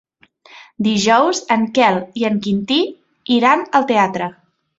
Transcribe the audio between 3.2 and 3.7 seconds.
iran